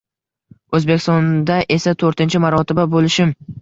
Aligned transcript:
Oʻzbekistonda 0.77 1.61
esa 1.79 1.97
toʻrtinchi 2.07 2.45
marotaba 2.49 2.93
boʻlishim... 2.99 3.41